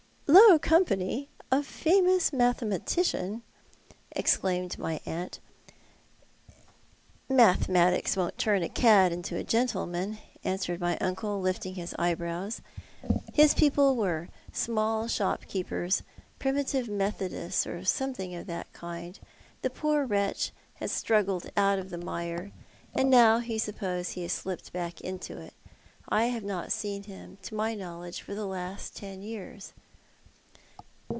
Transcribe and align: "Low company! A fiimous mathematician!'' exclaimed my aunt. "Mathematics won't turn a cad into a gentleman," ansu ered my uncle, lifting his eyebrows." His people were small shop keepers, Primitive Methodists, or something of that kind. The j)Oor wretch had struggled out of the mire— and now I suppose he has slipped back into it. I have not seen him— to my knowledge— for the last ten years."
"Low 0.41 0.57
company! 0.59 1.29
A 1.51 1.57
fiimous 1.57 2.31
mathematician!'' 2.31 3.43
exclaimed 4.11 4.77
my 4.79 5.01
aunt. 5.05 5.39
"Mathematics 7.27 8.15
won't 8.15 8.37
turn 8.37 8.63
a 8.63 8.69
cad 8.69 9.11
into 9.11 9.35
a 9.35 9.43
gentleman," 9.43 10.19
ansu 10.45 10.73
ered 10.75 10.79
my 10.79 10.97
uncle, 10.99 11.41
lifting 11.41 11.75
his 11.75 11.93
eyebrows." 11.99 12.61
His 13.33 13.53
people 13.53 13.97
were 13.97 14.29
small 14.53 15.09
shop 15.09 15.45
keepers, 15.47 16.01
Primitive 16.39 16.87
Methodists, 16.87 17.67
or 17.67 17.83
something 17.83 18.33
of 18.33 18.47
that 18.47 18.71
kind. 18.71 19.19
The 19.63 19.69
j)Oor 19.69 20.09
wretch 20.09 20.53
had 20.75 20.89
struggled 20.91 21.49
out 21.57 21.77
of 21.77 21.89
the 21.89 21.97
mire— 21.97 22.53
and 22.97 23.09
now 23.09 23.37
I 23.39 23.57
suppose 23.57 24.11
he 24.11 24.21
has 24.21 24.31
slipped 24.31 24.71
back 24.71 25.01
into 25.01 25.41
it. 25.41 25.55
I 26.07 26.25
have 26.27 26.45
not 26.45 26.71
seen 26.71 27.03
him— 27.03 27.37
to 27.43 27.55
my 27.55 27.75
knowledge— 27.75 28.21
for 28.21 28.33
the 28.33 28.47
last 28.47 28.95
ten 28.95 29.21
years." 29.21 29.73